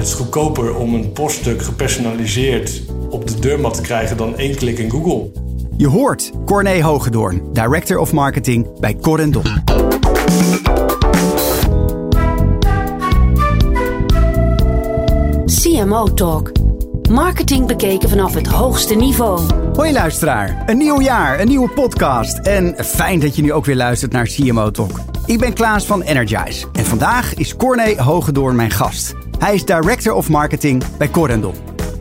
[0.00, 4.78] Het is goedkoper om een poststuk gepersonaliseerd op de deurmat te krijgen dan één klik
[4.78, 5.30] in Google.
[5.76, 9.42] Je hoort Corné Hogedoorn, Director of Marketing bij Corendon.
[15.44, 16.52] CMO Talk.
[17.10, 19.40] Marketing bekeken vanaf het hoogste niveau.
[19.72, 22.38] Hoi luisteraar, een nieuw jaar, een nieuwe podcast.
[22.38, 25.00] En fijn dat je nu ook weer luistert naar CMO Talk.
[25.26, 29.14] Ik ben Klaas van Energize en vandaag is Corné Hogedoorn mijn gast.
[29.40, 31.54] Hij is Director of Marketing bij Corendon.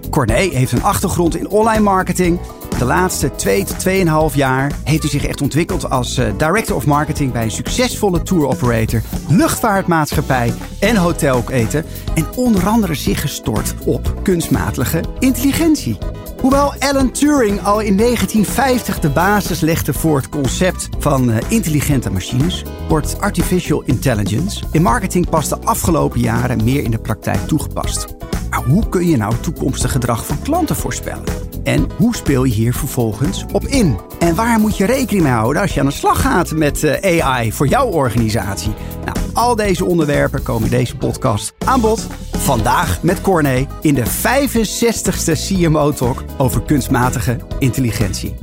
[0.09, 2.39] Corné heeft een achtergrond in online marketing.
[2.79, 3.87] De laatste 2 tot
[4.31, 8.21] 2,5 jaar heeft hij zich echt ontwikkeld als eh, Director of Marketing bij een succesvolle
[8.21, 11.85] tour operator, luchtvaartmaatschappij en hotelketen.
[12.15, 15.97] En onder andere zich gestort op kunstmatige intelligentie.
[16.41, 22.11] Hoewel Alan Turing al in 1950 de basis legde voor het concept van eh, intelligente
[22.11, 28.07] machines, wordt artificial intelligence in marketing pas de afgelopen jaren meer in de praktijk toegepast.
[28.49, 31.48] Maar hoe kun je nou toekomstig gedrag van klanten voorspellen?
[31.69, 33.97] En hoe speel je hier vervolgens op in?
[34.19, 37.25] En waar moet je rekening mee houden als je aan de slag gaat met eh,
[37.25, 38.71] AI voor jouw organisatie?
[39.05, 42.07] Nou, al deze onderwerpen komen in deze podcast aan bod.
[42.31, 48.35] Vandaag met Corné in de 65ste CMO Talk over kunstmatige intelligentie.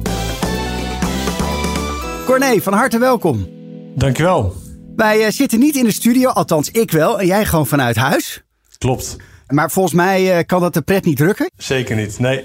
[2.25, 3.49] Corné, van harte welkom.
[3.95, 4.55] Dankjewel.
[4.97, 8.43] Wij eh, zitten niet in de studio, althans ik wel, en jij gewoon vanuit huis.
[8.79, 9.17] Klopt.
[9.49, 11.51] Maar volgens mij eh, kan dat de pret niet drukken.
[11.57, 12.45] Zeker niet, nee.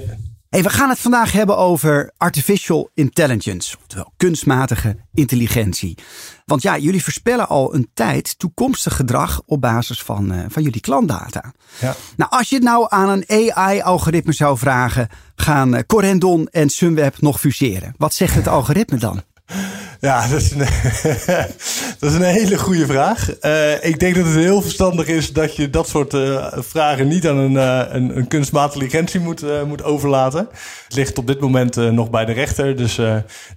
[0.51, 5.97] Hey, we gaan het vandaag hebben over artificial intelligence, oftewel kunstmatige intelligentie.
[6.45, 10.81] Want ja, jullie voorspellen al een tijd toekomstig gedrag op basis van, uh, van jullie
[10.81, 11.53] klantdata.
[11.79, 11.95] Ja.
[12.15, 17.21] Nou, als je het nou aan een AI-algoritme zou vragen, gaan uh, Corendon en Sunweb
[17.21, 17.93] nog fuseren?
[17.97, 19.21] Wat zegt het algoritme dan?
[20.01, 20.57] Ja, dat is een,
[21.99, 23.29] dat is een hele goede vraag.
[23.41, 27.27] Uh, ik denk dat het heel verstandig is dat je dat soort uh, vragen niet
[27.27, 30.47] aan een, uh, een, een kunstmatige intelligentie moet, moet overlaten.
[30.83, 32.99] Het ligt op dit moment nog bij de rechter, dus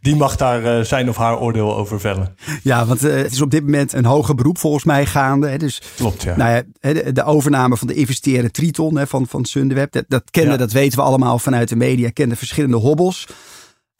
[0.00, 2.36] die mag daar zijn of haar oordeel over vellen.
[2.62, 5.48] Ja, want het is op dit moment een hoger beroep volgens mij gaande.
[5.48, 6.36] Hè, dus, Klopt, ja.
[6.36, 10.22] Nou ja de, de, overname van de investeerder Triton hè, van, van Sundeweb, dat, dat
[10.30, 10.58] kennen, ja.
[10.58, 13.26] dat weten we allemaal vanuit de media, kennen verschillende hobbels.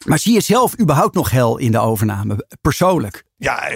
[0.05, 3.23] Maar zie je zelf überhaupt nog hel in de overname, persoonlijk?
[3.37, 3.69] Ja,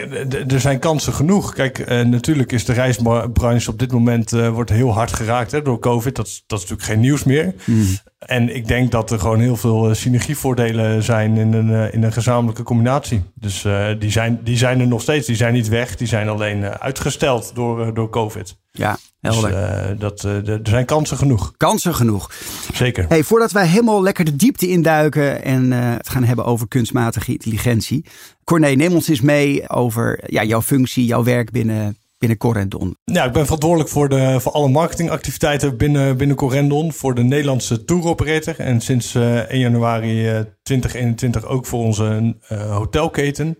[0.47, 1.53] er zijn kansen genoeg.
[1.53, 5.61] Kijk, uh, natuurlijk is de reisbranche op dit moment uh, wordt heel hard geraakt hè,
[5.61, 6.15] door COVID.
[6.15, 7.53] Dat, dat is natuurlijk geen nieuws meer.
[7.63, 7.87] Hmm.
[8.19, 12.63] En ik denk dat er gewoon heel veel synergievoordelen zijn in een, in een gezamenlijke
[12.63, 13.23] combinatie.
[13.33, 13.65] Dus
[13.99, 15.27] die, zijn, die zijn er nog steeds.
[15.27, 15.95] Die zijn niet weg.
[15.95, 18.57] Die zijn alleen uitgesteld door, door COVID.
[18.79, 19.51] Ja, helder.
[19.97, 21.53] Dus, dat, er zijn kansen genoeg.
[21.57, 22.31] Kansen genoeg.
[22.73, 23.05] Zeker.
[23.07, 28.05] Hey, voordat wij helemaal lekker de diepte induiken en het gaan hebben over kunstmatige intelligentie.
[28.43, 32.97] Corné, neem ons eens mee over ja, jouw functie, jouw werk binnen, binnen Corendon.
[33.03, 36.93] Ja, ik ben verantwoordelijk voor, de, voor alle marketingactiviteiten binnen, binnen Corendon.
[36.93, 38.59] Voor de Nederlandse tour operator.
[38.59, 43.57] En sinds uh, 1 januari uh, 2021 ook voor onze uh, hotelketen.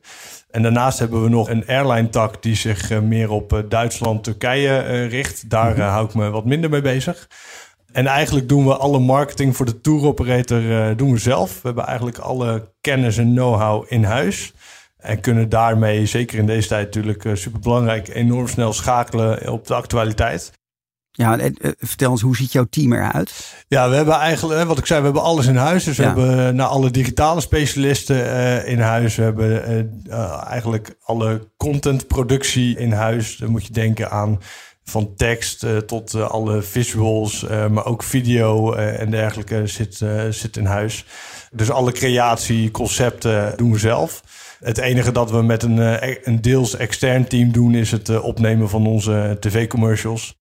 [0.52, 5.06] En daarnaast hebben we nog een airline tak die zich uh, meer op Duitsland, Turkije
[5.06, 5.50] richt.
[5.50, 5.90] Daar mm-hmm.
[5.90, 7.30] hou ik me wat minder mee bezig.
[7.92, 11.54] En eigenlijk doen we alle marketing voor de tour operator doen we zelf.
[11.54, 14.54] We hebben eigenlijk alle kennis en know-how in huis.
[15.00, 19.74] En kunnen daarmee, zeker in deze tijd natuurlijk uh, superbelangrijk, enorm snel schakelen op de
[19.74, 20.59] actualiteit.
[21.20, 23.56] Ja, en, uh, vertel eens, hoe ziet jouw team eruit?
[23.68, 25.84] Ja, we hebben eigenlijk, wat ik zei, we hebben alles in huis.
[25.84, 26.08] Dus we Ja.
[26.16, 29.16] hebben naar alle digitale specialisten uh, in huis.
[29.16, 29.64] We hebben
[30.48, 33.38] eigenlijk alle contentproductie in huis.
[33.38, 34.40] Dan moet je denken aan
[34.84, 41.06] van tekst tot alle visuals, maar ook video en dergelijke zit, zit in huis.
[41.52, 44.24] Dus alle creatie, concepten doen we zelf.
[44.60, 45.78] Het enige dat we met een,
[46.28, 50.39] een deels extern team doen, is het opnemen van onze tv-commercials.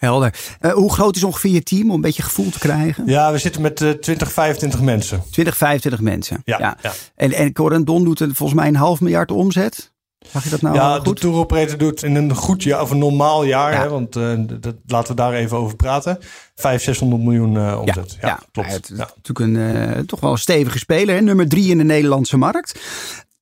[0.00, 0.34] Helder.
[0.60, 3.06] Uh, hoe groot is ongeveer je team om een beetje gevoel te krijgen?
[3.06, 5.22] Ja, we zitten met uh, 20, 25 mensen.
[5.30, 6.42] 20, 25 mensen.
[6.44, 6.58] Ja.
[6.58, 6.76] ja.
[6.82, 6.92] ja.
[7.14, 9.92] En, en Corendon doet het volgens mij een half miljard omzet.
[10.32, 11.04] Mag je dat nou ja, goed?
[11.04, 13.80] de tour operator doet in een goed jaar of een normaal jaar, ja.
[13.80, 16.18] hè, want uh, dat, laten we daar even over praten.
[16.54, 18.16] 500, 600 miljoen uh, omzet.
[18.20, 18.72] Ja, ja klopt.
[18.72, 21.20] het is natuurlijk een uh, toch wel een stevige speler, hè?
[21.20, 22.80] nummer drie in de Nederlandse markt.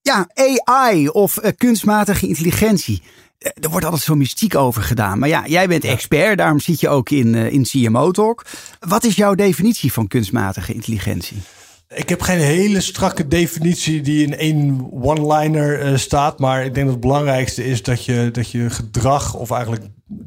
[0.02, 3.02] Ja, AI of kunstmatige intelligentie.
[3.38, 5.18] Er wordt altijd zo mystiek over gedaan.
[5.18, 8.44] Maar ja, jij bent expert, daarom zit je ook in, uh, in CMO Talk.
[8.80, 11.36] Wat is jouw definitie van kunstmatige intelligentie?
[11.94, 16.38] Ik heb geen hele strakke definitie die in één one-liner uh, staat.
[16.38, 19.84] Maar ik denk dat het belangrijkste is dat je, dat je gedrag of eigenlijk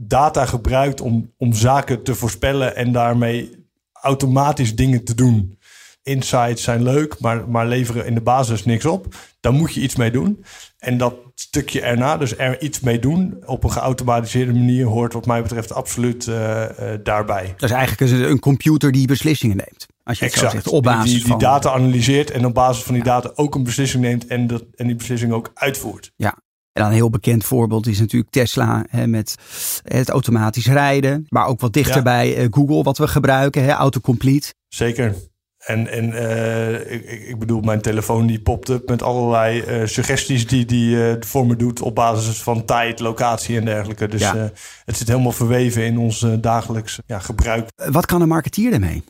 [0.07, 3.65] data gebruikt om, om zaken te voorspellen en daarmee
[4.01, 5.57] automatisch dingen te doen.
[6.03, 9.15] Insights zijn leuk, maar, maar leveren in de basis niks op.
[9.39, 10.44] Daar moet je iets mee doen.
[10.77, 15.25] En dat stukje erna, dus er iets mee doen op een geautomatiseerde manier, hoort wat
[15.25, 17.53] mij betreft absoluut uh, uh, daarbij.
[17.57, 19.88] Dat is eigenlijk een, computer die beslissingen neemt.
[20.03, 20.53] Als je exact.
[20.53, 21.39] het zegt, op basis die, die, van...
[21.39, 24.88] data analyseert en op basis van die data ook een beslissing neemt en, dat, en
[24.88, 26.12] die beslissing ook uitvoert.
[26.15, 26.38] Ja,
[26.74, 29.36] en dan een heel bekend voorbeeld is natuurlijk Tesla hè, met
[29.83, 31.25] het automatisch rijden.
[31.30, 32.48] Maar ook wat dichterbij ja.
[32.50, 34.53] Google, wat we gebruiken, hè, autocomplete.
[34.68, 35.15] Zeker.
[35.61, 40.47] En, en uh, ik, ik, bedoel, mijn telefoon die popt up met allerlei uh, suggesties
[40.47, 44.07] die die uh, voor me doet op basis van tijd, locatie en dergelijke.
[44.07, 44.51] Dus ja.
[44.85, 47.69] het zit helemaal verweven in ons dagelijks ja, gebruik.
[47.75, 49.03] Wat kan een marketeer ermee?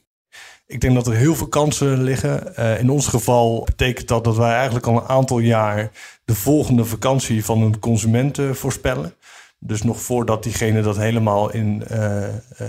[0.68, 2.56] Ik denk dat er heel veel kansen liggen.
[2.80, 5.92] in ons geval betekent dat dat wij eigenlijk al een aantal jaar
[6.25, 9.13] de volgende vakantie van een consument voorspellen.
[9.63, 12.68] Dus nog voordat diegene dat helemaal in uh, uh,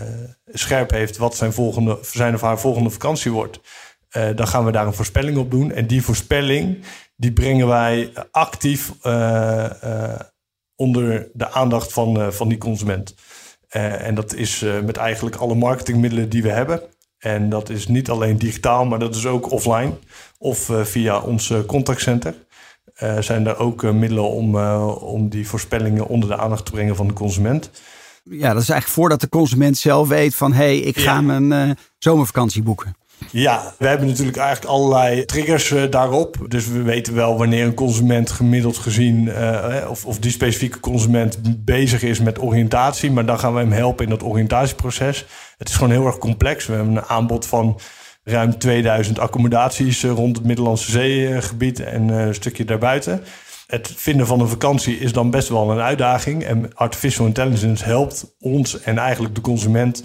[0.52, 3.60] scherp heeft wat zijn, volgende, zijn of haar volgende vakantie wordt,
[4.16, 5.72] uh, dan gaan we daar een voorspelling op doen.
[5.72, 6.78] En die voorspelling
[7.16, 8.92] die brengen wij actief
[10.76, 13.14] onder de aandacht van, van die consument.
[13.68, 16.82] en dat is met eigenlijk alle marketingmiddelen die we hebben.
[17.18, 19.92] En dat is niet alleen digitaal, maar dat is ook offline
[20.38, 22.34] of via ons contactcenter.
[23.02, 26.70] Uh, zijn er ook uh, middelen om, uh, om die voorspellingen onder de aandacht te
[26.70, 27.70] brengen van de consument.
[28.24, 30.52] Ja, dat is eigenlijk voordat de consument zelf weet van...
[30.52, 31.20] hé, hey, ik ga ja.
[31.20, 32.96] mijn zomervakantie boeken.
[33.30, 36.36] Ja, we hebben natuurlijk eigenlijk allerlei triggers daarop.
[36.48, 39.32] Dus we weten wel wanneer een consument gemiddeld gezien...
[39.88, 43.10] of, of die specifieke consument bezig is met oriëntatie.
[43.10, 45.26] Maar dan gaan we hem helpen in dat oriëntatieproces.
[45.58, 46.66] Het is gewoon heel erg complex.
[46.66, 47.78] We hebben een aanbod van
[48.24, 53.22] ruim 2000 accommodaties rond het Middellandse Zeegebied en een stukje daarbuiten.
[53.66, 56.44] Het vinden van een vakantie is dan best wel een uitdaging.
[56.44, 60.02] En artificial intelligence helpt ons en eigenlijk de consument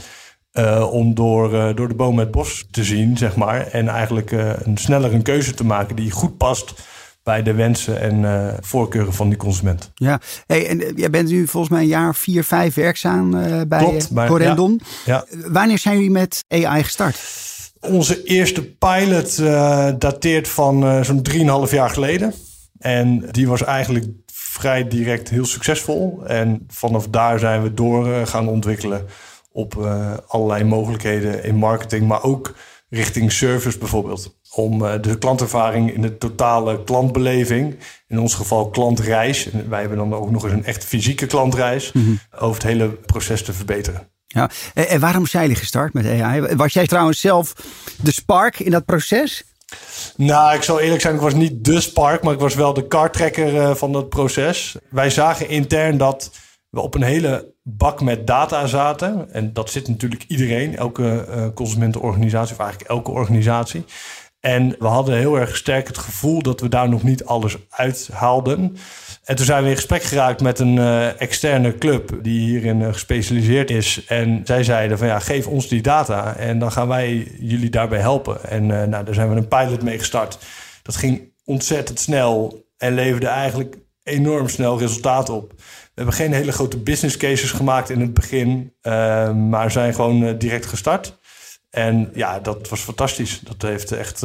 [0.53, 3.67] uh, om door, uh, door de boom het bos te zien, zeg maar.
[3.67, 6.73] En eigenlijk uh, een sneller een keuze te maken die goed past
[7.23, 9.91] bij de wensen en voorkeuren van die consument.
[9.95, 13.31] Ja, hey, en jij bent nu volgens mij een jaar vier, vijf werkzaam
[13.67, 14.81] bij Klopt, bij, Corendon.
[15.05, 15.49] Ja, ja.
[15.49, 17.19] Wanneer zijn jullie met AI gestart?
[17.87, 21.27] Onze eerste pilot uh, dateert van uh, zo'n
[21.67, 22.33] 3,5 jaar geleden.
[22.79, 26.23] En die was eigenlijk vrij direct heel succesvol.
[26.25, 29.05] En vanaf daar zijn we door uh, gaan ontwikkelen
[29.51, 29.75] op
[30.27, 32.55] allerlei mogelijkheden in marketing, maar ook
[32.89, 34.37] richting service bijvoorbeeld.
[34.51, 40.13] Om de klantervaring in de totale klantbeleving, in ons geval klantreis, en wij hebben dan
[40.13, 42.19] ook nog eens een echt fysieke klantreis, mm -hmm.
[42.39, 44.07] over het hele proces te verbeteren.
[44.37, 46.55] Ja, en waarom zijn jullie gestart met AI?
[46.55, 47.53] Was jij trouwens zelf
[48.01, 49.43] de spark in dat proces?
[50.15, 52.87] Nou, ik zal eerlijk zijn, ik was niet de spark, maar ik was wel de
[52.87, 54.75] kartrekker van dat proces.
[54.89, 56.31] Wij zagen intern dat
[56.69, 59.33] we op een hele bak met data zaten.
[59.33, 63.85] En dat zit natuurlijk iedereen, elke uh, consumentenorganisatie, of eigenlijk elke organisatie.
[64.39, 68.77] En we hadden heel erg sterk het gevoel dat we daar nog niet alles uithaalden.
[69.27, 72.93] En toen zijn we in gesprek geraakt met een uh, externe club die hierin uh,
[72.93, 74.05] gespecialiseerd is.
[74.05, 77.99] En zij zeiden van ja, geef ons die data en dan gaan wij jullie daarbij
[77.99, 78.43] helpen.
[78.43, 80.37] En uh, nou, daar zijn we een pilot mee gestart.
[80.81, 85.53] Dat ging ontzettend snel en leverde eigenlijk enorm snel resultaten op.
[85.57, 85.63] We
[85.93, 88.73] hebben geen hele grote business cases gemaakt in het begin,
[89.49, 91.17] maar zijn gewoon direct gestart.
[91.69, 93.39] En ja, dat was fantastisch.
[93.39, 94.23] Dat heeft echt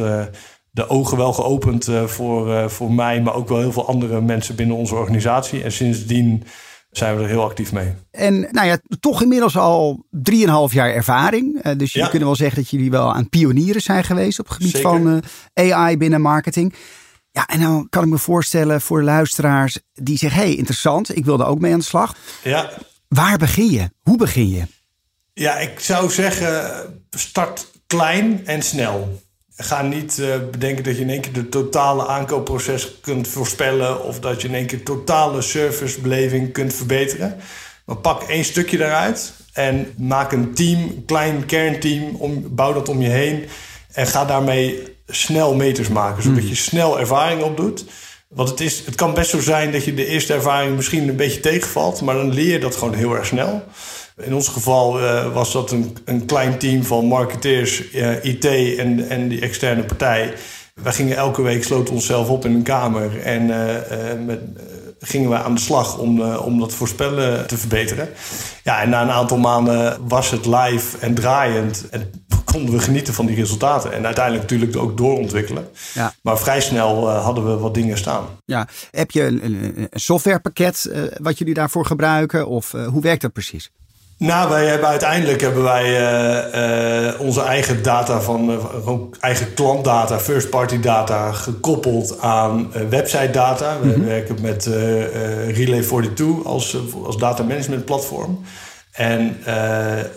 [0.75, 4.21] de ogen wel geopend uh, voor, uh, voor mij, maar ook wel heel veel andere
[4.21, 5.63] mensen binnen onze organisatie.
[5.63, 6.43] En sindsdien
[6.91, 7.93] zijn we er heel actief mee.
[8.11, 11.63] En nou ja, toch inmiddels al 3,5 jaar ervaring.
[11.63, 12.09] dus jullie ja.
[12.09, 14.91] kunnen wel zeggen dat jullie wel aan pionieren zijn geweest op het gebied Zeker.
[14.91, 15.23] van
[15.55, 16.75] AI binnen marketing.
[17.31, 21.25] Ja, en dan kan ik me voorstellen voor de luisteraars die zeggen: hey, interessant, ik
[21.25, 22.17] wil er ook mee aan de slag.
[22.43, 22.71] Ja.
[23.09, 23.91] Waar begin je?
[24.03, 24.63] Hoe begin je?
[25.33, 29.21] Ja, ik zou zeggen, start klein en snel.
[29.57, 34.05] Ga niet uh, bedenken dat je in één keer de totale aankoopproces kunt voorspellen...
[34.05, 37.37] of dat je in één keer totale servicebeleving kunt verbeteren.
[37.85, 42.15] Maar pak één stukje daaruit en maak een team, een klein kernteam...
[42.15, 43.45] Om, bouw dat om je heen
[43.93, 46.23] en ga daarmee snel meters maken...
[46.23, 47.85] zodat je snel ervaring opdoet...
[48.29, 51.17] Want het, is, het kan best zo zijn dat je de eerste ervaring misschien een
[51.17, 52.01] beetje tegenvalt...
[52.01, 53.65] maar dan leer je dat gewoon heel erg snel...
[54.23, 58.45] In ons geval uh, was dat een, een klein team van marketeers, uh, IT
[58.79, 60.35] en, en die externe partij.
[60.83, 63.57] Wij gingen elke week, sloten onszelf op in een kamer en uh,
[64.27, 64.41] met,
[65.01, 68.09] gingen we aan de slag om, om dat voorspellen te verbeteren.
[68.65, 72.11] Ja, en na een aantal maanden was het live en draaiend en
[72.53, 73.93] konden we genieten van die resultaten.
[73.93, 75.69] En uiteindelijk natuurlijk ook doorontwikkelen.
[75.95, 76.15] Ja.
[76.23, 78.25] Maar vrij snel hadden we wat dingen staan.
[78.45, 78.69] Ja.
[78.91, 83.71] Heb je een, een softwarepakket wat jullie daarvoor gebruiken of hoe werkt dat precies?
[84.23, 90.19] Nou, wij hebben uiteindelijk hebben wij uh, uh, onze eigen data van uh, eigen klantdata,
[90.19, 93.79] first party data, gekoppeld aan website data.
[93.81, 94.05] We mm-hmm.
[94.05, 94.69] werken met
[95.49, 98.45] Relay42 als, als data management platform.
[98.93, 99.37] En,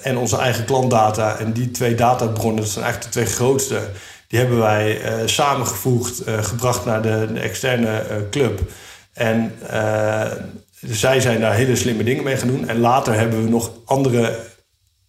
[0.01, 1.38] en onze eigen klantdata.
[1.38, 3.79] En die twee databronnen, dat zijn eigenlijk de twee grootste.
[4.27, 8.59] Die hebben wij samengevoegd, gebracht naar de, de externe club.
[9.13, 9.53] En
[10.79, 12.67] zij zijn daar hele slimme dingen mee gaan doen.
[12.67, 14.39] En later hebben we nog andere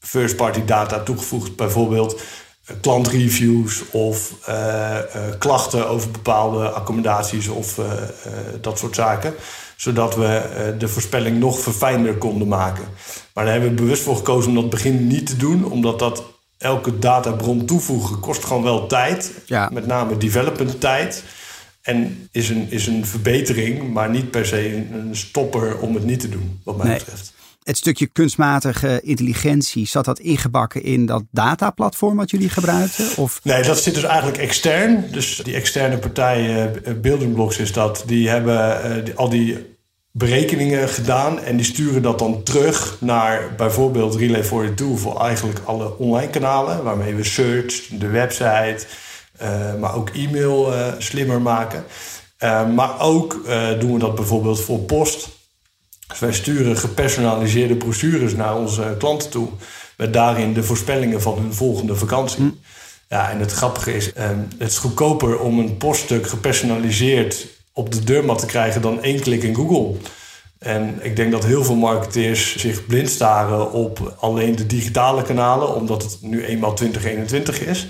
[0.00, 1.56] first-party data toegevoegd.
[1.56, 2.20] Bijvoorbeeld
[2.64, 7.84] eh, klantreviews of uh, uh, klachten over bepaalde accommodaties of uh,
[8.60, 9.34] dat soort zaken.
[9.76, 12.84] Zodat we de voorspelling nog verfijnder konden maken.
[13.34, 16.24] Maar daar hebben we bewust voor gekozen om dat begin niet te doen, omdat dat
[16.58, 19.32] elke databron toevoegen kost gewoon wel tijd.
[19.46, 19.68] Ja.
[19.72, 21.24] Met name development tijd.
[21.86, 26.20] En is een, is een verbetering, maar niet per se een stopper om het niet
[26.20, 27.34] te doen, wat mij betreft.
[27.62, 33.06] Het stukje kunstmatige intelligentie, zat dat ingebakken in dat dataplatform wat jullie gebruikten?
[33.16, 33.40] Of?
[33.42, 35.04] Nee, dat zit dus eigenlijk extern.
[35.12, 39.76] Dus die externe partij, uh, Building Blocks is dat, die hebben uh, al die
[40.12, 46.30] berekeningen gedaan en die sturen dat dan terug naar bijvoorbeeld Relay42 voor eigenlijk alle online
[46.30, 48.86] kanalen, waarmee we search, de website,
[49.80, 51.84] maar ook e-mail uh, slimmer maken.
[52.38, 53.40] Uh, maar ook
[53.78, 55.28] doen we dat bijvoorbeeld voor post.
[56.08, 59.48] Dus wij sturen gepersonaliseerde brochures naar onze klanten toe.
[59.96, 62.38] Met daarin de voorspellingen van hun volgende vakantie.
[62.38, 62.50] Hm.
[63.08, 64.10] Ja, en het grappige is,
[64.58, 69.42] het is goedkoper om een poststuk gepersonaliseerd op de deurmat te krijgen dan één klik
[69.42, 69.94] in Google.
[70.58, 75.74] En ik denk dat heel veel marketeers zich blind staren op alleen de digitale kanalen,
[75.74, 77.86] omdat het nu eenmaal 2021 is.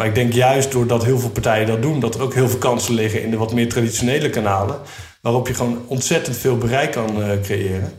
[0.00, 2.58] Maar ik denk juist doordat heel veel partijen dat doen, dat er ook heel veel
[2.58, 4.80] kansen liggen in de wat meer traditionele kanalen.
[5.20, 7.92] Waarop je gewoon ontzettend veel bereik kan uh, creëren.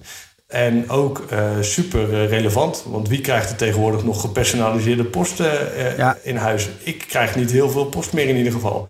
[0.48, 2.84] En ook uh, super relevant.
[2.88, 6.18] Want wie krijgt er tegenwoordig nog gepersonaliseerde posten uh, ja.
[6.24, 6.70] in huis?
[6.84, 8.90] Ik krijg niet heel veel post meer in ieder geval.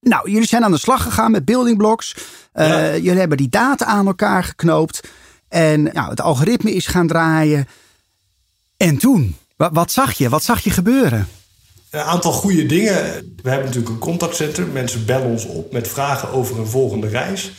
[0.00, 2.16] Nou, jullie zijn aan de slag gegaan met building blocks.
[2.54, 2.96] Ja.
[2.96, 5.08] Jullie hebben die data aan elkaar geknoopt.
[5.48, 7.68] En nou, het algoritme is gaan draaien.
[8.76, 9.36] En toen?
[9.56, 10.28] Wat, wat zag je?
[10.28, 11.28] Wat zag je gebeuren?
[11.94, 12.94] Een aantal goede dingen.
[13.42, 14.66] We hebben natuurlijk een contactcenter.
[14.66, 17.52] Mensen bellen ons op met vragen over een volgende reis.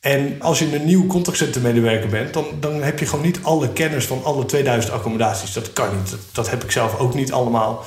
[0.00, 4.04] En als je een nieuw contactcentermedewerker bent, dan, dan heb je gewoon niet alle kennis
[4.04, 5.52] van alle 2000 accommodaties.
[5.52, 6.16] Dat kan niet.
[6.32, 7.84] Dat, heb ik zelf ook niet allemaal.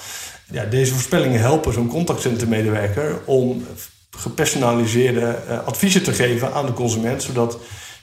[0.52, 3.66] Ja, deze voorspellingen helpen zo'n contactcentermedewerker om
[4.18, 7.58] gepersonaliseerde uh, adviezen te geven aan de consument, zodat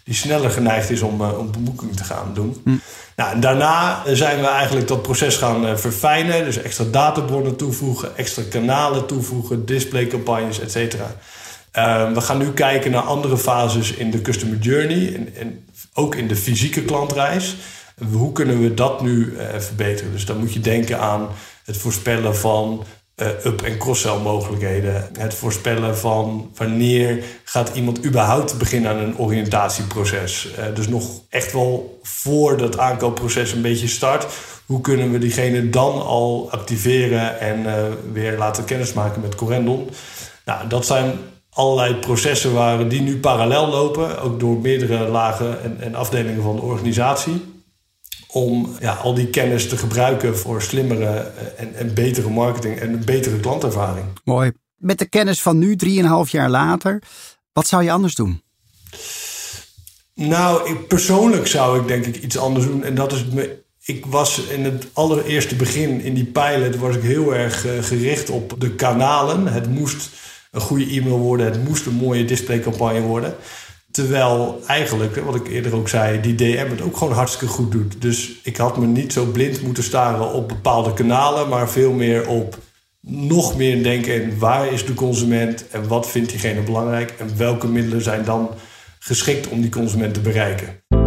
[0.05, 2.61] die sneller geneigd is om, uh, om boeking te gaan doen.
[2.65, 2.71] Hm.
[3.17, 6.45] Nou, en daarna zijn we eigenlijk dat proces gaan uh, verfijnen.
[6.45, 11.15] Dus extra databronnen toevoegen, extra kanalen toevoegen, displaycampagnes, et cetera.
[11.77, 15.15] Uh, we gaan nu kijken naar andere fases in de customer journey.
[15.15, 17.57] En, en ook in de fysieke klantreis.
[18.13, 20.13] Hoe kunnen we dat nu verbeteren?
[20.13, 21.29] Dus dan moet je denken aan
[21.65, 22.85] het voorspellen van
[23.45, 25.09] up- en cross-sell mogelijkheden.
[25.19, 30.49] Het voorspellen van wanneer gaat iemand überhaupt beginnen aan een oriëntatieproces.
[30.59, 34.27] Uh, dus nog echt wel voor dat aankoopproces een beetje start.
[34.67, 37.75] Hoe kunnen we diegene dan al activeren en uh,
[38.13, 39.91] weer laten kennismaken met Corendon?
[40.45, 41.13] Nou, dat zijn
[41.51, 46.57] allerlei processen waar die nu parallel lopen, ook door meerdere lagen en, en afdelingen van
[46.57, 47.52] de organisatie
[48.33, 52.93] om ja, al die kennis te gebruiken voor slimmere eh, en, en betere marketing en
[52.93, 54.07] een betere klantervaring.
[54.25, 54.53] Mooi.
[54.77, 57.03] Met de kennis van nu, drieënhalf jaar later,
[57.53, 58.43] wat zou je anders doen?
[60.15, 62.85] Nou, ik, persoonlijk zou ik denk ik iets anders doen.
[62.85, 67.03] En dat is, me, ik was in het allereerste begin in die pilot was ik
[67.03, 69.47] heel erg uh, gericht op de kanalen.
[69.47, 70.11] Het moest
[70.51, 73.35] een goede e-mail worden, het moest een mooie displaycampagne worden.
[73.93, 78.03] Terwijl eigenlijk, wat ik eerder ook zei, die DM het ook gewoon hartstikke goed doet.
[78.03, 82.29] Dus ik had me niet zo blind moeten staren op bepaalde kanalen, maar veel meer
[82.29, 82.59] op
[83.01, 87.67] nog meer denken in waar is de consument en wat vindt diegene belangrijk en welke
[87.67, 88.51] middelen zijn dan
[88.99, 91.02] geschikt om die consument te bereiken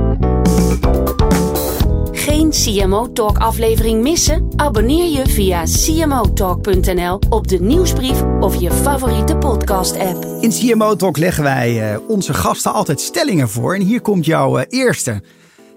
[2.54, 4.52] geen CMO Talk aflevering missen?
[4.56, 10.26] Abonneer je via cmotalk.nl op de nieuwsbrief of je favoriete podcast app.
[10.42, 14.60] In CMO Talk leggen wij uh, onze gasten altijd stellingen voor en hier komt jouw
[14.60, 15.24] uh, eerste.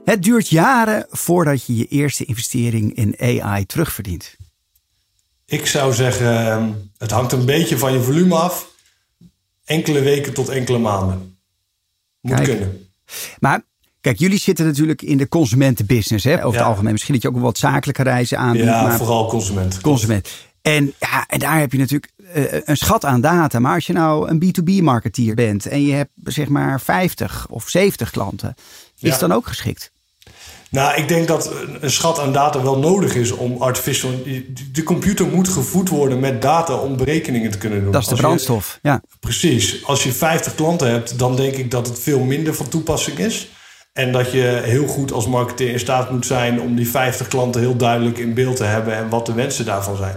[0.05, 4.37] Het duurt jaren voordat je je eerste investering in AI terugverdient.
[5.47, 8.71] Ik zou zeggen, ehm, het hangt een beetje van je volume af.
[9.65, 11.39] Enkele weken tot enkele maanden.
[12.21, 12.47] Moet Kijk.
[12.47, 12.91] kunnen.
[13.39, 13.63] Maar
[14.09, 16.45] Kijk, jullie zitten natuurlijk in de consumentenbusiness, hè?
[16.45, 16.93] Over het algemeen.
[16.93, 18.65] Misschien dat je ook wel wat zakelijke reizen aanbiedt.
[18.65, 19.81] Ja, maar vooral consument.
[19.81, 20.29] Consument.
[20.63, 23.59] En, ja, en daar heb je natuurlijk uh, een schat aan data.
[23.59, 28.11] Maar als je nou een B2B-marketeer bent en je hebt zeg maar 50 of 70
[28.11, 28.55] klanten,
[28.99, 29.19] is ja.
[29.19, 29.91] dan ook geschikt?
[30.71, 34.11] Nou, ik denk dat een schat aan data wel nodig is om artificial...
[34.73, 37.93] De computer moet gevoed worden met data om berekeningen te kunnen doen.
[37.93, 39.03] Dat is de brandstof, ja.
[39.21, 39.85] Precies.
[39.85, 43.49] Als je 50 klanten hebt, dan denk ik dat het veel minder van toepassing is.
[43.99, 47.61] En dat je heel goed als marketeer in staat moet zijn om die 50 klanten
[47.61, 50.17] heel duidelijk in beeld te hebben en wat de wensen daarvan zijn.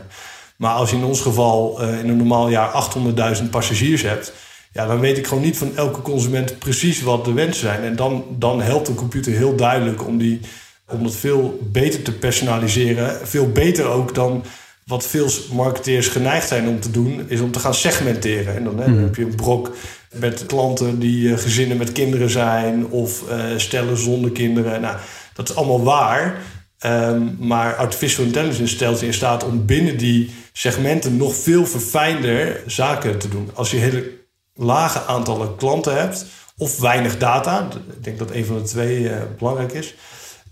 [0.56, 2.90] Maar als je in ons geval uh, in een normaal jaar
[3.38, 4.34] 800.000 passagiers hebt,
[4.72, 7.84] ja, dan weet ik gewoon niet van elke consument precies wat de wensen zijn.
[7.84, 10.40] En dan, dan helpt een computer heel duidelijk om, die,
[10.88, 13.28] om dat veel beter te personaliseren.
[13.28, 14.44] Veel beter ook dan
[14.86, 18.56] wat veel marketeers geneigd zijn om te doen, is om te gaan segmenteren.
[18.56, 19.02] En dan, hè, mhm.
[19.02, 19.72] heb je een brok
[20.12, 24.82] met klanten die eh, gezinnen met kinderen zijn of uh, stellen zonder kinderen.
[24.82, 24.98] Nou,
[25.34, 26.42] dat is allemaal waar.
[26.86, 32.62] Um, maar artificial intelligence stelt je in staat om binnen die segmenten nog veel verfijnder
[32.68, 33.50] zaken te doen.
[33.54, 34.12] Als je hele
[34.54, 36.26] lage aantallen klanten hebt
[36.58, 39.96] of weinig data, ik denk dat een van de twee uh, belangrijk is,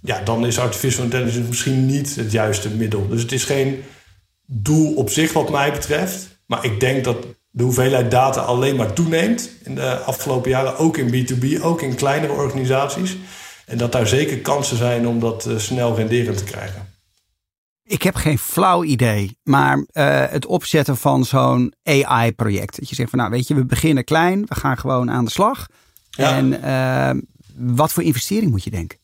[0.01, 3.07] ja, dan is artificial intelligence misschien niet het juiste middel.
[3.07, 3.83] Dus het is geen
[4.45, 6.39] doel op zich wat mij betreft.
[6.45, 10.97] Maar ik denk dat de hoeveelheid data alleen maar toeneemt in de afgelopen jaren, ook
[10.97, 13.17] in B2B, ook in kleinere organisaties.
[13.65, 16.87] En dat daar zeker kansen zijn om dat uh, snel renderend te krijgen.
[17.83, 19.83] Ik heb geen flauw idee, maar uh,
[20.29, 22.79] het opzetten van zo'n AI-project.
[22.79, 25.31] Dat je zegt van nou weet je, we beginnen klein, we gaan gewoon aan de
[25.31, 25.67] slag.
[26.09, 26.35] Ja.
[26.35, 27.21] En uh,
[27.75, 28.98] wat voor investering moet je denken?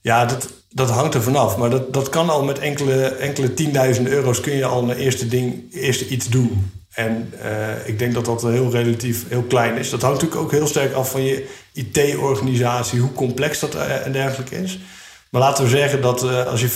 [0.00, 1.56] Ja, dat, dat hangt er vanaf.
[1.56, 5.28] Maar dat, dat kan al met enkele, enkele tienduizenden euro's kun je al een eerste
[5.28, 6.70] ding, eerste iets doen.
[6.98, 9.90] En uh, ik denk dat dat heel relatief heel klein is.
[9.90, 14.62] Dat hangt natuurlijk ook heel sterk af van je IT-organisatie, hoe complex dat en dergelijke
[14.62, 14.78] is.
[15.30, 16.70] Maar laten we zeggen dat uh, als je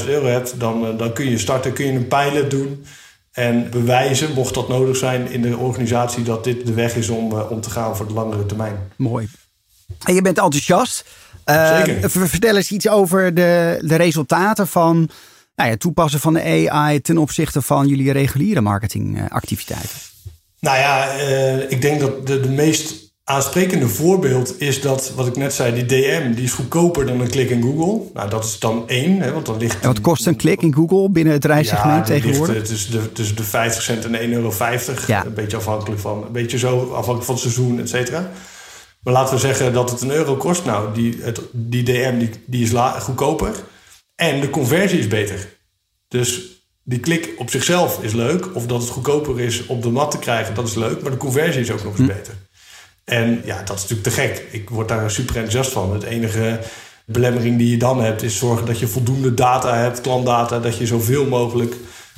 [0.00, 2.84] 50.000 euro hebt, dan, dan kun je starten, kun je een pilot doen.
[3.32, 7.32] En bewijzen, mocht dat nodig zijn in de organisatie, dat dit de weg is om,
[7.32, 8.90] om te gaan voor de langere termijn.
[8.96, 9.28] Mooi.
[10.04, 11.04] En je bent enthousiast.
[11.44, 12.10] Zeker.
[12.10, 15.10] Vertel eens iets over de, de resultaten van
[15.56, 19.98] nou ja, toepassen van de AI ten opzichte van jullie reguliere marketingactiviteiten?
[20.60, 25.36] Nou ja, uh, ik denk dat de, de meest aansprekende voorbeeld is dat, wat ik
[25.36, 28.10] net zei, die DM, die is goedkoper dan een klik in Google.
[28.14, 29.80] Nou, dat is dan één, hè, want dan ligt...
[29.80, 32.54] En wat kost een klik in Google binnen het reissegment ja, tegenwoordig?
[32.54, 34.52] Ligt tussen, de, tussen de 50 cent en 1,50 euro.
[35.06, 35.24] Ja.
[35.24, 38.30] Een beetje afhankelijk van, een beetje zo afhankelijk van het seizoen, et cetera.
[39.04, 40.64] Maar laten we zeggen dat het een euro kost.
[40.64, 43.54] Nou, die, het, die DM die, die is la, goedkoper.
[44.14, 45.48] En de conversie is beter.
[46.08, 46.42] Dus
[46.82, 48.54] die klik op zichzelf is leuk.
[48.54, 51.02] Of dat het goedkoper is op de mat te krijgen, dat is leuk.
[51.02, 52.16] Maar de conversie is ook nog eens hm.
[52.16, 52.34] beter.
[53.04, 54.46] En ja, dat is natuurlijk te gek.
[54.50, 55.92] Ik word daar super enthousiast van.
[55.92, 56.60] Het enige
[57.06, 60.86] belemmering die je dan hebt, is zorgen dat je voldoende data hebt, klantdata, dat je
[60.86, 61.74] zoveel mogelijk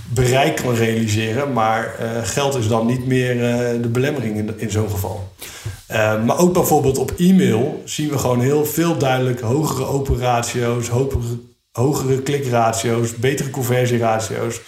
[0.08, 1.52] bereik kan realiseren.
[1.52, 5.32] Maar uh, geld is dan niet meer uh, de belemmering in, in zo'n geval.
[5.90, 10.88] Uh, maar ook bijvoorbeeld op e-mail zien we gewoon heel veel duidelijk hogere open ratio's,
[10.88, 11.38] hogere
[11.76, 14.60] hogere klikratio's, betere conversieratio's.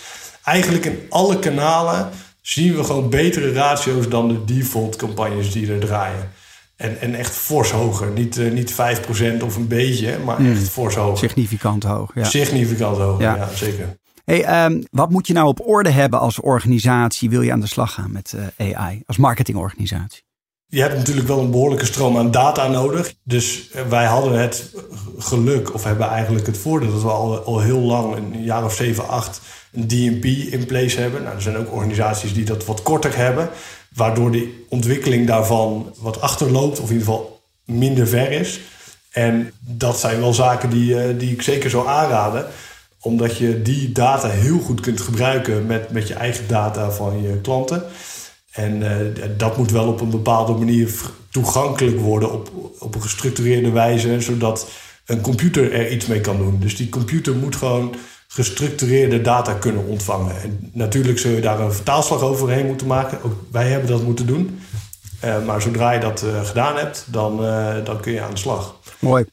[0.44, 2.08] Eigenlijk in alle kanalen
[2.40, 6.30] zien we gewoon betere ratio's dan de default campagnes die er draaien.
[6.76, 8.10] En, en echt fors hoger.
[8.10, 8.74] Niet, uh, niet 5%
[9.42, 10.50] of een beetje, maar mm.
[10.50, 11.18] echt fors hoger.
[11.18, 12.10] Significant hoog.
[12.14, 12.24] Ja.
[12.24, 13.96] Significant hoger, ja, ja zeker.
[14.28, 17.30] Hey, um, wat moet je nou op orde hebben als organisatie?
[17.30, 20.22] Wil je aan de slag gaan met uh, AI als marketingorganisatie?
[20.66, 23.14] Je hebt natuurlijk wel een behoorlijke stroom aan data nodig.
[23.22, 24.74] Dus eh, wij hadden het
[25.18, 28.74] geluk, of hebben eigenlijk het voordeel dat we al, al heel lang, een jaar of
[28.74, 29.40] 7, 8,
[29.72, 31.22] een DMP in place hebben.
[31.22, 33.48] Nou, er zijn ook organisaties die dat wat korter hebben,
[33.94, 38.60] waardoor de ontwikkeling daarvan wat achterloopt, of in ieder geval minder ver is.
[39.10, 42.46] En dat zijn wel zaken die, eh, die ik zeker zou aanraden
[43.08, 47.40] omdat je die data heel goed kunt gebruiken met, met je eigen data van je
[47.40, 47.82] klanten.
[48.50, 48.96] En uh,
[49.36, 50.90] dat moet wel op een bepaalde manier
[51.30, 54.68] toegankelijk worden op, op een gestructureerde wijze, zodat
[55.06, 56.58] een computer er iets mee kan doen.
[56.60, 57.94] Dus die computer moet gewoon
[58.28, 60.42] gestructureerde data kunnen ontvangen.
[60.42, 63.22] En natuurlijk zul je daar een vertaalslag overheen moeten maken.
[63.22, 64.60] Ook wij hebben dat moeten doen.
[65.24, 67.36] Uh, maar zodra je dat uh, gedaan hebt, dan,
[67.84, 68.74] dan kun je aan de slag.
[68.98, 69.24] Mooi.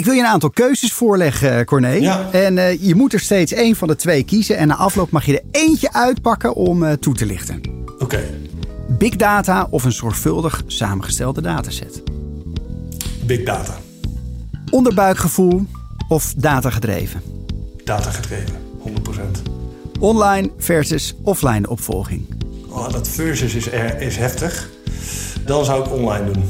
[0.00, 1.88] Ik wil je een aantal keuzes voorleggen, Corné.
[1.88, 2.30] Ja.
[2.32, 4.56] En je moet er steeds één van de twee kiezen.
[4.56, 7.60] En na afloop mag je er eentje uitpakken om toe te lichten.
[7.98, 8.20] Oké.
[8.88, 12.02] Big data of een zorgvuldig samengestelde dataset?
[13.26, 13.78] Big data.
[14.70, 15.66] Onderbuikgevoel
[16.08, 17.22] of datagedreven?
[17.84, 18.54] Datagedreven,
[18.88, 18.90] 100%.
[19.98, 22.26] Online versus offline opvolging?
[22.68, 24.70] Oh, dat versus is, er, is heftig.
[25.44, 26.44] Dan zou ik online doen.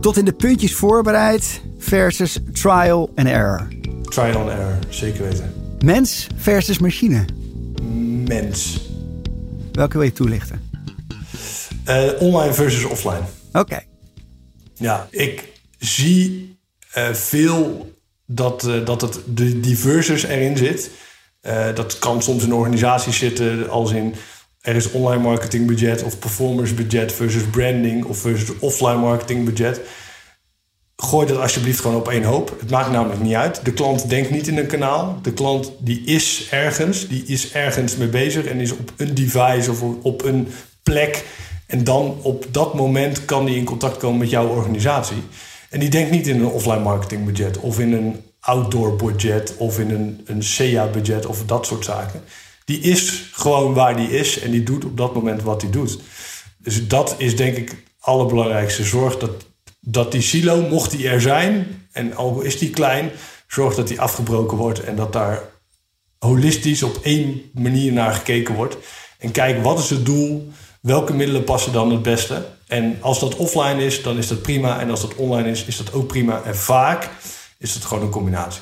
[0.00, 3.68] Tot in de puntjes voorbereid versus trial and error?
[4.02, 5.52] Trial and error, zeker weten.
[5.84, 7.24] Mens versus machine?
[8.28, 8.80] Mens.
[9.72, 10.70] Welke wil je toelichten?
[11.88, 13.22] Uh, online versus offline.
[13.52, 13.80] Oké.
[14.74, 15.48] Ja, ik
[15.78, 16.58] zie
[16.98, 17.92] uh, veel
[18.26, 20.90] dat, uh, dat het de diversus erin zit.
[21.74, 24.14] Dat kan soms in organisaties zitten als in
[24.60, 29.80] er is online marketingbudget of performance budget versus branding of versus offline marketingbudget.
[31.02, 32.56] Gooi dat alsjeblieft gewoon op één hoop.
[32.60, 33.64] Het maakt namelijk niet uit.
[33.64, 35.18] De klant denkt niet in een kanaal.
[35.22, 39.70] De klant die is ergens, die is ergens mee bezig en is op een device
[39.70, 40.48] of op een
[40.82, 41.24] plek.
[41.66, 45.22] En dan op dat moment kan die in contact komen met jouw organisatie.
[45.70, 49.90] En die denkt niet in een offline marketingbudget of in een outdoor budget of in
[49.90, 52.22] een, een SEA-budget of dat soort zaken.
[52.64, 55.98] Die is gewoon waar die is en die doet op dat moment wat hij doet.
[56.58, 58.84] Dus dat is denk ik allerbelangrijkste.
[58.84, 59.46] Zorg dat,
[59.80, 63.10] dat die silo, mocht die er zijn, en al is die klein,
[63.46, 65.42] zorg dat die afgebroken wordt en dat daar
[66.18, 68.76] holistisch op één manier naar gekeken wordt.
[69.18, 70.52] En kijk, wat is het doel?
[70.80, 72.46] Welke middelen passen dan het beste?
[72.66, 74.80] En als dat offline is, dan is dat prima.
[74.80, 76.42] En als dat online is, is dat ook prima.
[76.42, 77.10] En vaak
[77.58, 78.60] is het gewoon een combinatie.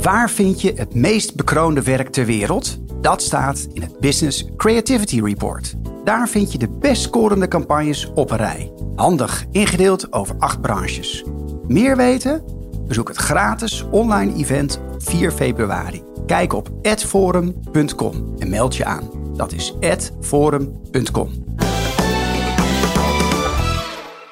[0.00, 2.78] Waar vind je het meest bekroonde werk ter wereld?
[3.00, 5.74] Dat staat in het Business Creativity Report.
[6.06, 8.72] Daar vind je de best scorende campagnes op een rij.
[8.96, 11.24] Handig ingedeeld over acht branches.
[11.66, 12.44] Meer weten?
[12.86, 16.02] Bezoek het gratis online event op 4 februari.
[16.26, 19.10] Kijk op adforum.com en meld je aan.
[19.36, 21.44] Dat is adforum.com.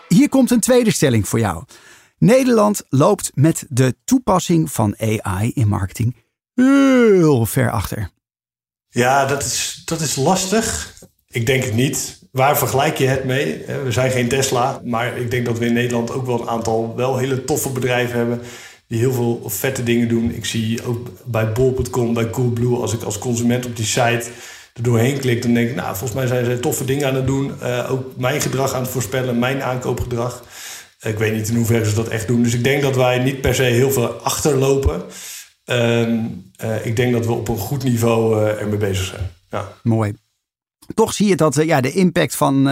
[0.08, 1.64] Hier komt een tweede stelling voor jou.
[2.18, 6.16] Nederland loopt met de toepassing van AI in marketing
[6.54, 8.10] heel ver achter.
[8.88, 10.93] Ja, dat is, dat is lastig.
[11.34, 12.18] Ik denk het niet.
[12.30, 13.64] Waar vergelijk je het mee?
[13.84, 16.92] We zijn geen Tesla, maar ik denk dat we in Nederland ook wel een aantal
[16.96, 18.40] wel hele toffe bedrijven hebben
[18.88, 20.30] die heel veel vette dingen doen.
[20.34, 24.30] Ik zie ook bij bol.com, bij Coolblue, als ik als consument op die site
[24.74, 27.26] er doorheen klik, dan denk ik, nou, volgens mij zijn ze toffe dingen aan het
[27.26, 27.52] doen.
[27.62, 30.44] Uh, ook mijn gedrag aan het voorspellen, mijn aankoopgedrag.
[31.00, 32.42] Ik weet niet in hoeverre ze dat echt doen.
[32.42, 35.02] Dus ik denk dat wij niet per se heel veel achterlopen.
[35.66, 36.00] Uh,
[36.64, 39.30] uh, ik denk dat we op een goed niveau ermee bezig zijn.
[39.50, 39.72] Ja.
[39.82, 40.23] Mooi.
[40.94, 42.68] Toch zie je dat ja, de impact van,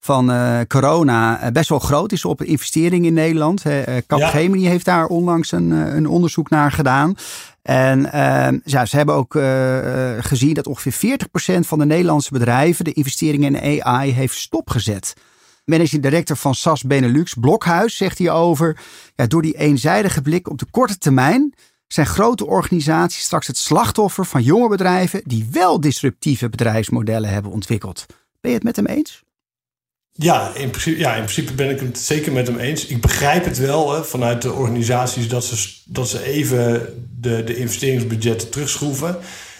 [0.00, 0.26] van
[0.68, 3.62] corona best wel groot is op investeringen in Nederland.
[4.06, 4.70] Capgemini ja.
[4.70, 7.14] heeft daar onlangs een, een onderzoek naar gedaan.
[7.62, 9.38] En ehm, ja, ze hebben ook
[10.24, 11.18] gezien dat ongeveer
[11.56, 15.14] 40% van de Nederlandse bedrijven de investeringen in AI heeft stopgezet.
[15.64, 18.78] Managing director van SAS Benelux, Blokhuis, zegt hierover.
[19.16, 21.54] Ja, door die eenzijdige blik op de korte termijn
[21.94, 28.06] zijn grote organisaties straks het slachtoffer van jonge bedrijven die wel disruptieve bedrijfsmodellen hebben ontwikkeld.
[28.40, 29.22] Ben je het met hem eens?
[30.12, 32.86] Ja, in principe, ja, in principe ben ik het zeker met hem eens.
[32.86, 36.88] Ik begrijp het wel hè, vanuit de organisaties dat ze, dat ze even
[37.20, 39.16] de, de investeringsbudgetten terugschroeven.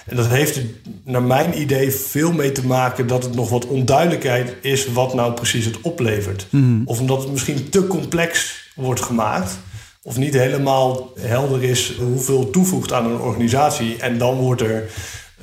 [0.06, 0.60] En dat heeft
[1.04, 5.32] naar mijn idee veel mee te maken dat het nog wat onduidelijkheid is wat nou
[5.32, 6.46] precies het oplevert.
[6.50, 6.82] Mhm.
[6.84, 9.58] Of omdat het misschien te complex wordt gemaakt.
[10.06, 13.96] Of niet helemaal helder is hoeveel toevoegt aan een organisatie.
[13.96, 14.90] En dan wordt er,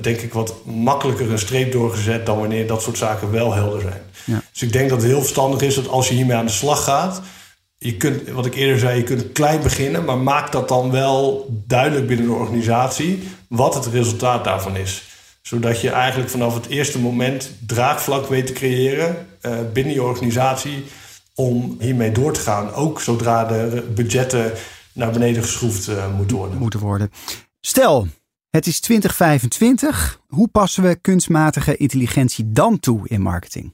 [0.02, 4.02] denk ik, wat makkelijker een streep doorgezet dan wanneer dat soort zaken wel helder zijn.
[4.24, 4.44] Ja.
[4.52, 6.84] Dus ik denk dat het heel verstandig is dat als je hiermee aan de slag
[6.84, 7.22] gaat.
[7.78, 11.46] Je kunt, wat ik eerder zei, je kunt klein beginnen, maar maak dat dan wel
[11.68, 15.04] duidelijk binnen de organisatie wat het resultaat daarvan is.
[15.42, 20.84] Zodat je eigenlijk vanaf het eerste moment draagvlak weet te creëren uh, binnen je organisatie
[21.36, 22.74] om hiermee door te gaan.
[22.74, 24.52] Ook zodra de budgetten
[24.94, 26.58] naar beneden geschroefd uh, moeten worden.
[26.58, 27.12] Moeten worden.
[27.62, 28.08] Stel,
[28.50, 30.20] het is 2025.
[30.28, 33.74] Hoe passen we kunstmatige intelligentie dan toe in marketing?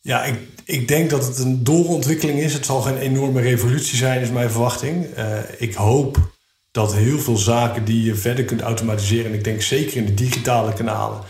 [0.00, 2.52] Ja, ik, ik denk dat het een doorontwikkeling is.
[2.52, 5.18] Het zal geen enorme revolutie zijn, is mijn verwachting.
[5.18, 6.18] Uh, ik hoop
[6.70, 10.14] dat heel veel zaken die je verder kunt automatiseren, en ik denk zeker in de
[10.14, 11.20] digitale kanalen,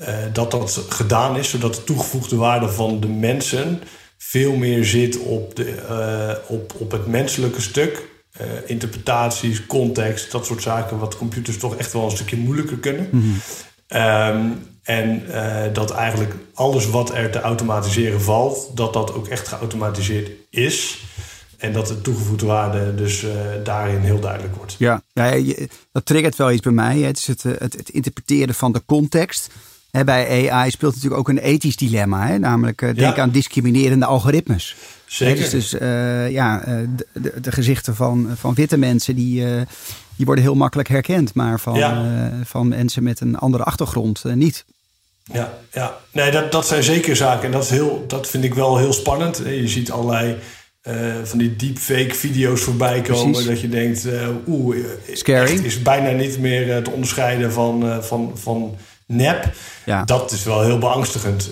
[0.00, 3.82] uh, dat dat gedaan is, zodat de toegevoegde waarde van de mensen
[4.26, 8.08] veel meer zit op, de, uh, op, op het menselijke stuk.
[8.40, 13.08] Uh, interpretaties, context, dat soort zaken, wat computers toch echt wel een stukje moeilijker kunnen.
[13.10, 14.00] Mm -hmm.
[14.00, 19.48] um, en uh, dat eigenlijk alles wat er te automatiseren valt, dat dat ook echt
[19.48, 20.98] geautomatiseerd is.
[21.58, 23.30] En dat de toegevoegde waarde dus uh,
[23.64, 24.74] daarin heel duidelijk wordt.
[24.78, 25.02] Ja,
[25.92, 26.98] dat triggert wel iets bij mij.
[26.98, 29.50] Het is het, het, het interpreteren van de context.
[30.04, 32.26] Bij AI speelt natuurlijk ook een ethisch dilemma.
[32.26, 32.38] Hè?
[32.38, 33.22] Namelijk, uh, denk ja.
[33.22, 34.76] aan discriminerende algoritmes.
[35.06, 35.44] Zeker.
[35.44, 36.62] He, dus uh, ja,
[36.96, 39.44] de, de, de, gezichten van, van witte mensen die,
[40.16, 41.34] die worden heel makkelijk herkend.
[41.34, 42.30] Maar van, ja.
[42.44, 44.64] van mensen met een andere achtergrond niet.
[45.32, 45.98] Ja, ja.
[46.10, 47.44] Nee, dat, dat zijn zeker zaken.
[47.44, 49.42] En dat, is heel, dat vind ik wel heel spannend.
[49.44, 50.36] Je ziet allerlei
[50.88, 53.30] uh, van die deepfake video's voorbij komen.
[53.30, 53.48] Precies.
[53.48, 54.76] Dat je denkt, uh, oeh,
[55.12, 55.64] Scary.
[55.64, 58.76] is bijna niet meer te onderscheiden van, uh, van, van
[59.06, 59.52] nep.
[59.86, 60.04] Ja.
[60.04, 61.50] Dat is wel heel beangstigend.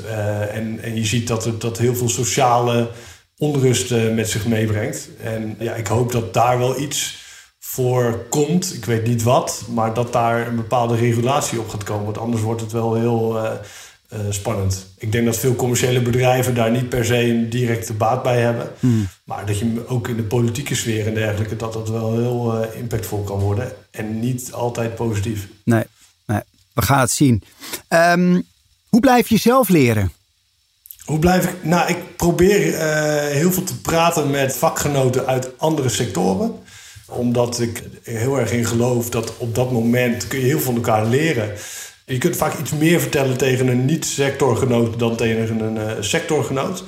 [0.51, 2.91] en, en je ziet dat, er, dat heel veel sociale
[3.37, 5.09] onrust met zich meebrengt.
[5.23, 7.23] En ja, ik hoop dat daar wel iets
[7.73, 8.75] voor komt.
[8.75, 12.05] Ik weet niet wat, maar dat daar een bepaalde regulatie op gaat komen.
[12.05, 14.87] Want anders wordt het wel heel uh, spannend.
[14.99, 18.71] Ik denk dat veel commerciële bedrijven daar niet per se een directe baat bij hebben.
[18.81, 19.09] Hmm.
[19.25, 23.23] Maar dat je ook in de politieke sfeer en dergelijke, dat dat wel heel impactvol
[23.23, 23.73] kan worden.
[23.91, 25.49] En niet altijd positief.
[25.65, 25.85] Nee.
[26.75, 27.43] We gaan het zien.
[27.89, 28.47] Um,
[28.89, 30.13] hoe blijf je zelf leren?
[31.05, 31.65] Hoe blijf ik?
[31.65, 36.61] Nou, ik probeer uh, heel veel te praten met vakgenoten uit andere sectoren
[37.13, 40.75] omdat ik heel erg in geloof dat op dat moment kun je heel veel van
[40.75, 41.53] elkaar leren.
[42.07, 46.85] Je kunt vaak iets meer vertellen tegen een niet-sectorgenoot dan tegen een uh, sectorgenoot.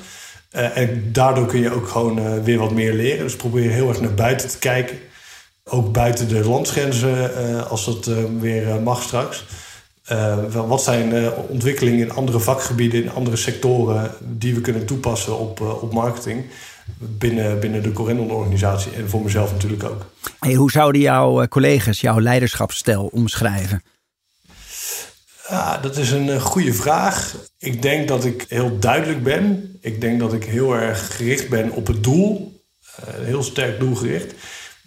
[0.51, 3.23] Uh, en daardoor kun je ook gewoon weer wat meer leren.
[3.23, 4.97] Dus probeer heel erg naar buiten te kijken.
[5.63, 9.45] Ook buiten de landsgrenzen, als dat weer mag straks.
[10.67, 14.11] Wat zijn ontwikkelingen in andere vakgebieden, in andere sectoren...
[14.21, 16.45] die we kunnen toepassen op, op marketing
[16.97, 18.91] binnen, binnen de Corendon-organisatie.
[18.91, 20.05] En voor mezelf natuurlijk ook.
[20.39, 23.83] Hey, hoe zouden jouw collega's jouw leiderschapsstijl omschrijven?
[25.49, 27.35] Ja, dat is een eh, goede vraag.
[27.57, 29.77] Ik denk dat ik heel duidelijk ben.
[29.81, 32.63] Ik denk dat ik heel erg gericht ben op het doel.
[33.05, 34.33] Heel sterk doelgericht.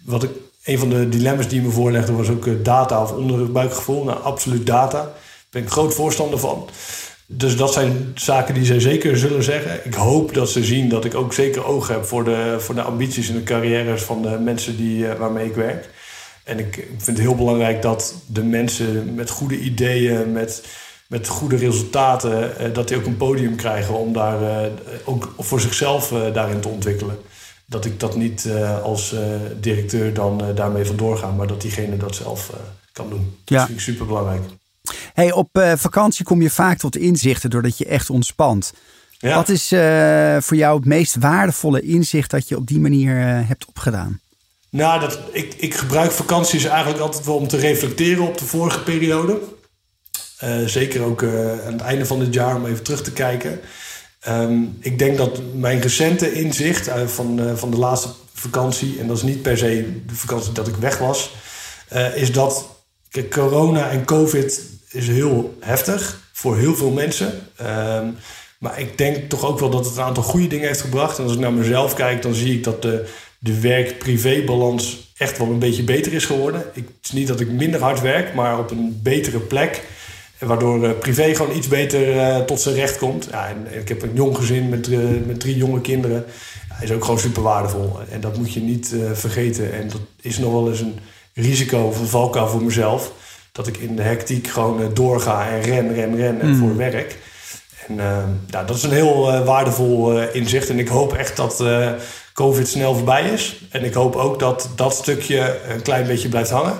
[0.03, 0.29] Wat ik,
[0.63, 4.03] een van de dilemma's die me voorlegde was ook eh, data of onderbuikgevoel.
[4.03, 4.97] Nou, absoluut data.
[4.97, 5.11] Daar
[5.49, 6.69] ben ik groot voorstander van.
[7.25, 9.79] Dus dat zijn zaken die zij zeker zullen zeggen.
[9.83, 12.81] Ik hoop dat ze zien dat ik ook zeker oog heb voor de, voor de
[12.81, 15.89] ambities en de carrières van de mensen die, waarmee ik werk.
[16.49, 20.63] En ik vind het heel belangrijk dat de mensen met goede ideeën, met,
[21.07, 24.71] met goede resultaten, eh, dat die ook een podium krijgen om daar eh,
[25.05, 27.17] ook voor zichzelf eh, daarin te ontwikkelen.
[27.69, 28.49] Dat ik dat niet
[28.83, 29.15] als
[29.59, 32.53] directeur dan daarmee vandoor ga, maar dat diegene dat zelf
[32.91, 33.37] kan doen.
[33.45, 33.57] Ja.
[33.57, 34.41] Dat vind ik super belangrijk.
[35.13, 38.73] Hey, op vakantie kom je vaak tot inzichten doordat je echt ontspant.
[39.19, 39.67] Wat is
[40.45, 43.15] voor jou het meest waardevolle inzicht dat je op die manier
[43.47, 44.19] hebt opgedaan?
[44.69, 48.83] Nou, dat, ik, ik gebruik vakanties eigenlijk altijd wel om te reflecteren op de vorige
[48.83, 49.39] periode.
[50.43, 53.59] Uh, zeker ook uh, aan het einde van dit jaar om even terug te kijken.
[54.27, 59.17] Um, ik denk dat mijn recente inzicht uh, van, van de laatste vakantie, en dat
[59.17, 61.31] is niet per se de vakantie dat ik weg was,
[62.15, 62.65] is dat
[63.29, 67.33] corona en COVID is heel heftig voor heel veel mensen.
[67.61, 68.15] Um,
[68.59, 71.17] maar ik denk toch ook wel dat het een aantal goede dingen heeft gebracht.
[71.17, 73.07] En als ik naar mezelf kijk, dan zie ik dat de
[73.39, 76.63] de werk-privé-balans echt wel een beetje beter is geworden.
[76.73, 79.83] Ik, het is niet dat ik minder hard werk, maar op een betere plek.
[80.39, 83.27] Waardoor uh, privé gewoon iets beter uh, tot zijn recht komt.
[83.31, 86.25] Ja, en, ik heb een jong gezin met, uh, met drie jonge kinderen.
[86.69, 87.99] Ja, is ook gewoon super waardevol.
[88.09, 89.73] En dat moet je niet vergeten.
[89.73, 90.99] En dat is nog wel eens een
[91.33, 93.11] risico of een valkuil voor mezelf.
[93.51, 96.55] Dat ik in de hectiek gewoon doorga en ren, ren, ren en mm.
[96.55, 97.17] voor werk.
[97.87, 97.95] En
[98.47, 100.69] ja, dat is een heel waardevol inzicht.
[100.69, 101.63] En ik hoop echt dat
[102.33, 103.61] COVID snel voorbij is.
[103.69, 106.77] En ik hoop ook dat dat stukje een klein beetje blijft hangen.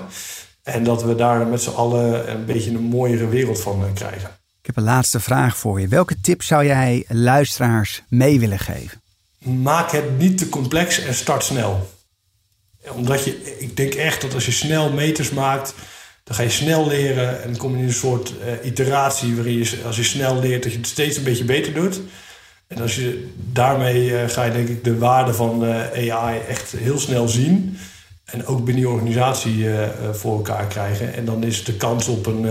[0.72, 4.30] En dat we daar met z'n allen een beetje een mooiere wereld van eh, krijgen.
[4.60, 5.88] Ik heb een laatste vraag voor je.
[5.88, 9.00] Welke tip zou jij luisteraars mee willen geven?
[9.38, 11.90] Maak het niet te complex en start snel.
[12.92, 15.74] Omdat je, ik denk echt dat als je snel meters maakt,
[16.24, 19.58] dan ga je snel leren en dan kom je in een soort uh, iteratie waarin
[19.58, 22.00] je, als je snel leert, dat je het steeds een beetje beter doet.
[22.66, 26.72] En als je daarmee uh, ga je denk ik de waarde van uh, AI echt
[26.72, 27.78] heel snel zien.
[28.30, 31.14] En ook binnen je organisatie uh, voor elkaar krijgen.
[31.14, 32.44] En dan is de kans op een,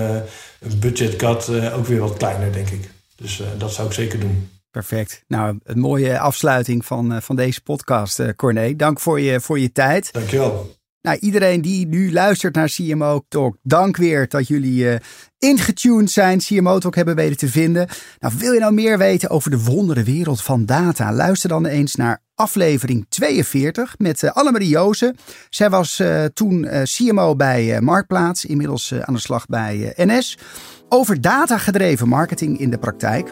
[0.60, 2.90] een budget cut ook weer wat kleiner, denk ik.
[3.16, 4.50] Dus dat zou ik zeker doen.
[4.72, 5.24] Perfect.
[5.28, 8.76] Nou, een mooie afsluiting van, van deze podcast, Corné.
[8.76, 10.14] Dank voor je, voor je tijd.
[10.14, 10.78] Dankjewel.
[11.02, 14.96] Nou, iedereen die nu luistert naar CMO Talk, dank weer dat jullie uh,
[15.38, 17.88] ingetuned zijn, CMO Talk hebben weten te vinden.
[18.20, 21.14] Nou, wil je nou meer weten over de wondere wereld van data?
[21.14, 25.16] Luister dan eens naar aflevering 42 met uh, Annemarie Jozen.
[25.50, 30.38] Zij was uh, toen CMO bij Marktplaats, inmiddels aan de slag bij NS.
[30.90, 33.32] Over datagedreven marketing in de praktijk.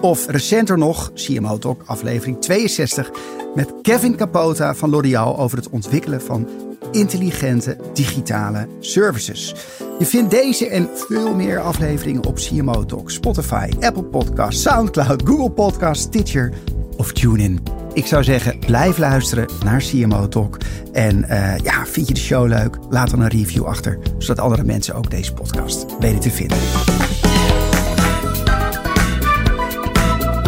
[0.00, 3.10] Of recenter nog, CMO Talk, aflevering 62
[3.54, 6.48] met Kevin Capota van L'Oréal over het ontwikkelen van
[6.90, 9.54] intelligente digitale services.
[9.98, 15.50] Je vindt deze en veel meer afleveringen op CMO Talk, Spotify, Apple Podcasts, Soundcloud, Google
[15.50, 16.52] Podcasts, Stitcher
[16.96, 17.60] of TuneIn.
[17.92, 20.56] Ik zou zeggen, blijf luisteren naar CMO Talk.
[20.92, 22.76] En uh, ja, vind je de show leuk?
[22.90, 26.58] Laat dan een review achter, zodat andere mensen ook deze podcast weten te vinden.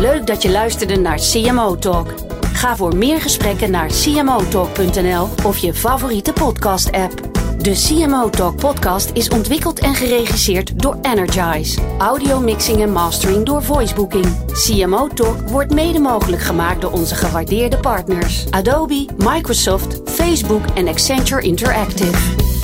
[0.00, 2.14] Leuk dat je luisterde naar CMO Talk.
[2.60, 7.12] Ga voor meer gesprekken naar cmotalk.nl of je favoriete podcast-app.
[7.58, 11.80] De CMO Talk podcast is ontwikkeld en geregisseerd door Energize.
[11.98, 14.26] Audio mixing en mastering door Voicebooking.
[14.52, 21.42] CMO Talk wordt mede mogelijk gemaakt door onze gewaardeerde partners Adobe, Microsoft, Facebook en Accenture
[21.42, 22.59] Interactive.